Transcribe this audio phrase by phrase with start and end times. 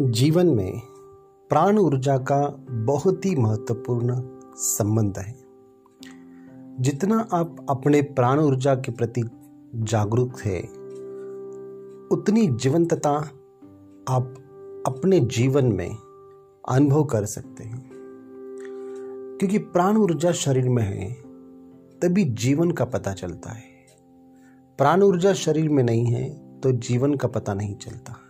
[0.00, 0.80] जीवन में
[1.48, 4.22] प्राण ऊर्जा का बहुत ही महत्वपूर्ण
[4.56, 5.44] संबंध है।
[6.80, 9.22] जितना आप अपने प्राण ऊर्जा के प्रति
[9.74, 10.60] जागरूक है,
[12.16, 13.10] उतनी जीवंतता
[14.08, 14.34] आप
[14.86, 15.96] अपने जीवन में
[16.68, 17.90] अनुभव कर सकते हैं।
[19.38, 21.12] क्योंकि प्राण ऊर्जा शरीर में है,
[22.00, 23.64] तभी जीवन का पता चलता है।
[24.78, 28.24] प्राण ऊर्जा शरीर में नहीं है तो जीवन का पता नहीं चलता।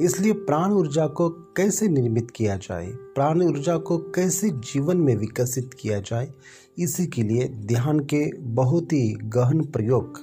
[0.00, 5.74] इसलिए प्राण ऊर्जा को कैसे निर्मित किया जाए, प्राण ऊर्जा को कैसे जीवन में विकसित
[5.74, 6.32] किया जाए,
[6.78, 10.18] इसी के लिए ध्यान के बहुत ही गहन प्रयोग।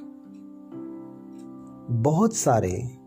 [1.90, 2.98] बहुत सारे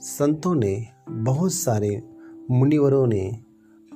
[0.00, 2.02] संतों ने, बहुत सारे
[2.50, 3.42] मुनिवरों ने,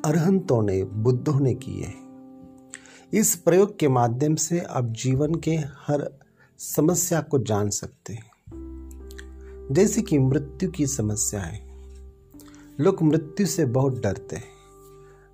[0.04, 1.92] अरहंतों ने, बुद्धों ने किए।
[3.18, 6.18] इस प्रयोग के माध्यम से आप जीवन के हर
[6.58, 8.30] समस्या को जान सकते हैं।
[9.72, 11.67] जैसे कि मृत्यु की समस्या है।
[12.80, 14.48] लोग मृत्यु से बहुत डरते हैं।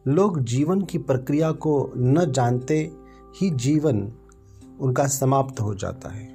[0.08, 2.92] लोग जीवन की प्रक्रिया को न जानते
[3.40, 4.12] ही जीवन
[4.80, 6.34] उनका समाप्त हो जाता है।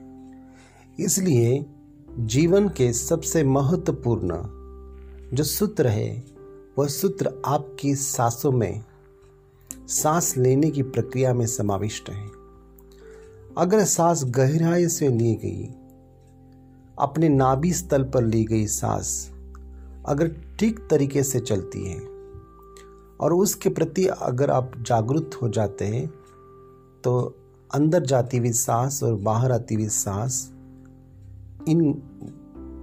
[0.99, 1.65] इसलिए
[2.19, 4.29] जीवन के सबसे महत्वपूर्ण
[5.35, 6.23] जो सूत्र है,
[6.77, 8.83] वह सूत्र आपकी सांसों में,
[9.87, 12.27] सांस लेने की प्रक्रिया में समाविष्ट है।
[13.57, 15.69] अगर सांस गहराई से ली गई,
[16.99, 19.31] अपने नाभि स्थल पर ली गई सांस
[20.07, 20.27] अगर
[20.59, 21.99] ठीक तरीके से चलती है
[23.19, 26.07] और उसके प्रति अगर आप जागरूक हो जाते हैं
[27.03, 27.35] तो
[27.71, 30.51] अंदर जाती हुई सांस और बाहर आती हुई सांस,
[31.67, 32.01] इन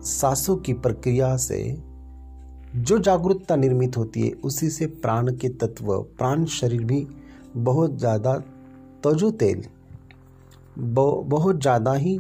[0.04, 1.62] सांसों की प्रक्रिया से
[2.76, 7.06] जो जागरूकता निर्मित होती है, उसी से प्राण के तत्व, प्राण शरीर भी
[7.56, 8.34] बहुत ज़्यादा
[9.04, 9.64] तजो तेल
[10.78, 12.18] बहुत ज़्यादा ही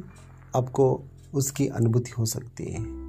[0.56, 1.02] आपको
[1.34, 3.05] उसकी अनुभूति हो सकती है।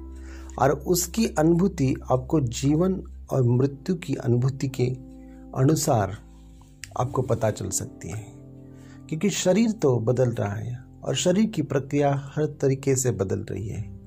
[0.58, 4.86] और उसकी अनुभूति आपको जीवन और मृत्यु की अनुभूति के
[5.58, 6.18] अनुसार
[7.00, 8.26] आपको पता चल सकती है।
[9.08, 13.68] क्योंकि शरीर तो बदल रहा है और शरीर की प्रक्रिया हर तरीके से बदल रही
[13.68, 14.00] है।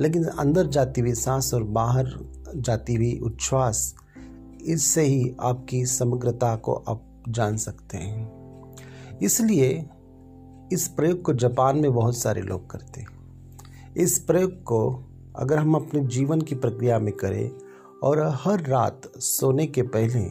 [0.00, 3.94] लेकिन अंदर जाती हुई सांस और बाहर जाती हुई उच्छ्वास,
[4.66, 8.40] इससे ही आपकी समग्रता को आप जान सकते हैं।
[9.22, 9.86] इसलिए
[10.72, 13.08] इस प्रयोग को जापान में बहुत सारे लोग करते हैं।
[13.96, 17.50] इस प्रयोग को अगर हम अपने जीवन की प्रक्रिया में करें
[18.02, 20.24] और हर रात सोने के पहले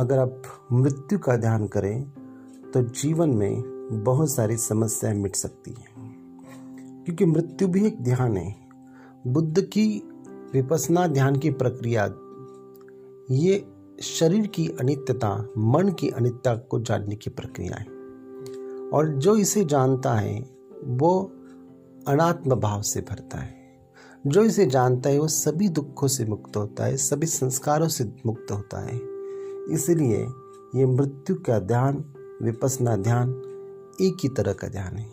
[0.00, 0.42] अगर आप
[0.72, 2.12] मृत्यु का ध्यान करें
[2.74, 3.62] तो जीवन में
[4.04, 5.96] बहुत सारी समस्याएँ मिट सकती हैं।
[7.04, 8.56] क्योंकि मृत्यु भी एक ध्यान है।
[9.26, 10.02] बुद्ध की
[10.52, 12.14] विपसना ध्यान की प्रक्रिया,
[13.30, 13.68] ये
[14.02, 17.86] शरीर की अनित्यता, मन की अनित्यता को जानने की प्रक्रिया है।
[18.88, 20.50] और जो इसे जानता है,
[20.84, 21.32] वो
[22.08, 23.55] अनात्म भाव से भरता है।
[24.26, 28.52] जो इसे जानता है, वो सभी दुखों से मुक्त होता है, सभी संस्कारों से मुक्त
[28.52, 29.00] होता है।
[29.74, 30.26] इसलिए
[30.74, 32.04] ये मृत्यु का ध्यान,
[32.42, 33.30] विपसना ध्यान,
[34.00, 35.06] एक ही तरह का ध्यान है।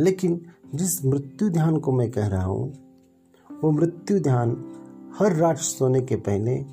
[0.00, 2.74] लेकिन जिस मृत्यु ध्यान को मैं कह रहा हूँ,
[3.64, 4.64] वो मृत्यु ध्यान
[5.18, 6.64] हर रात सोने के पहले,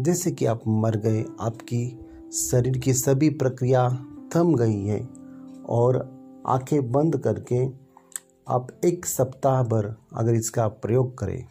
[0.00, 2.00] जैसे कि आप मर गए, आपकी
[2.32, 5.08] शरीर की सभी प्रक्रिया थम गई है
[5.68, 6.16] और
[6.46, 7.85] आँखें बंद करके
[8.48, 11.44] आप एक सप्ताह भर अगर इसका प्रयोग करें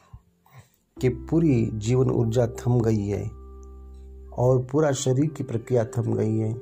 [1.01, 3.29] कि पूरी जीवन ऊर्जा थम गई है
[4.29, 6.53] और पूरा शरीर की प्रक्रिया थम गई है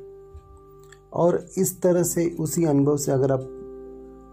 [1.13, 3.47] और इस तरह से उसी अनुभव से अगर आप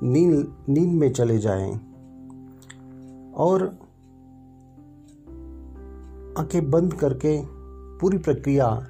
[0.03, 1.73] नींद नींद में चले जाएँ
[3.33, 3.63] और
[6.39, 7.43] आँखें बंद करके
[7.99, 8.87] पूरी प्रक्रिया,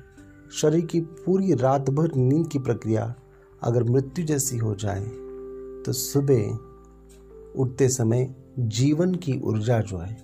[0.53, 3.15] शरीर की पूरी रात भर नींद की प्रक्रिया
[3.63, 5.05] अगर मृत्यु जैसी हो जाए
[5.87, 6.70] तो सुबह
[7.57, 10.17] उठते समय जीवन की ऊर्जा जो है,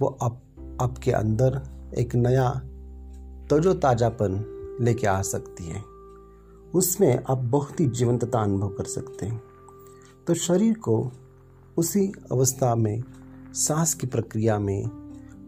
[0.00, 0.42] वो आप
[0.80, 1.60] आपके अंदर
[1.98, 2.48] एक नया
[3.50, 4.44] तजो ताज़ापन
[4.80, 5.82] लेके आ सकती है।
[6.74, 9.40] उसमें आप बहुत ही जीवंतता अनुभव कर सकते हैं।
[10.26, 11.12] तो शरीर को
[11.76, 13.02] उसी अवस्था में,
[13.52, 14.84] सांस की प्रक्रिया में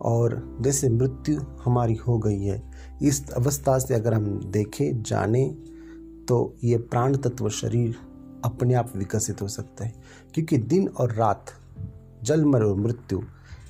[0.03, 2.63] और जैसे मृत्यु हमारी हो गई है,
[3.03, 5.47] इस अवस्था से अगर हम देखें, जाने
[6.29, 7.97] तो ये प्राण तत्व शरीर
[8.45, 9.95] अपने आप विकसित हो सकता है।
[10.35, 11.47] क्योंकि दिन और रात
[12.23, 13.21] जलमर और मृत्यु,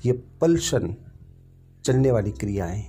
[0.07, 0.95] ये पलशन
[1.85, 2.83] चलने वाली क्रियाएँ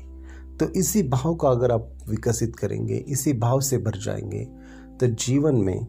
[0.60, 4.46] तो इसी भाव को अगर आप विकसित करेंगे, इसी भाव से भर जाएँगे
[5.00, 5.88] तो जीवन में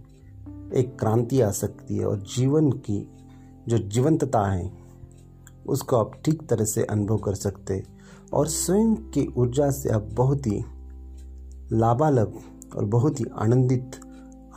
[0.75, 3.09] एक क्रांति आ सकती है। और जीवन की
[3.69, 4.73] जो जीवंतता है,
[5.67, 7.83] उसको आप ठीक तरह से अनुभव कर सकते
[8.33, 10.65] और स्वयं की ऊर्जा से आप बहुत ही
[11.73, 12.41] लाभालब
[12.77, 13.91] और बहुत ही आनंदित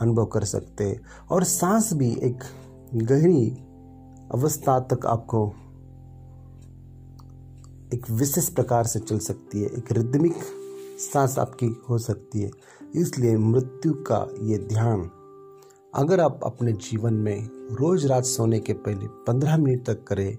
[0.00, 1.00] अनुभव कर सकते।
[1.30, 2.42] और सांस भी एक
[2.94, 3.50] गहरी
[4.32, 5.46] अवस्था तक आपको
[7.94, 10.36] एक विशेष प्रकार से चल सकती है। एक रिदमिक
[11.12, 12.50] सांस आपकी हो सकती है।
[12.94, 15.10] इसलिए मृत्यु का ये ध्यान,
[15.94, 20.36] अगर आप अपने जीवन में रोज रात सोने के पहले पंद्रह मिनट तक करें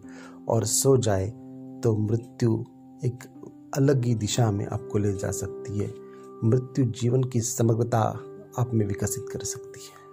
[0.50, 1.30] और सो जाए
[1.84, 2.64] तो मृत्यु
[3.06, 3.24] एक
[3.76, 5.94] अलग ही दिशा में आपको ले जा सकती है।
[6.44, 8.02] मृत्यु जीवन की समग्रता
[8.60, 10.05] आप में विकसित कर सकती है।